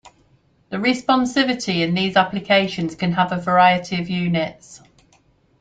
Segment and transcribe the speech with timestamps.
[0.69, 4.81] The responsivity in these applications can have a variety of units.